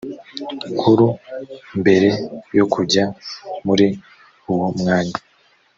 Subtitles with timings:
[0.73, 1.07] nkuru
[1.79, 2.09] mbere
[2.57, 3.03] yo kujya
[3.65, 3.87] muri
[4.51, 5.17] uwo mwanya